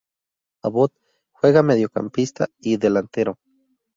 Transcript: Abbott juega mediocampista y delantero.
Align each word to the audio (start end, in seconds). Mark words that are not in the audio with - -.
Abbott 0.63 0.95
juega 1.31 1.61
mediocampista 1.61 2.47
y 2.59 2.77
delantero. 2.77 3.37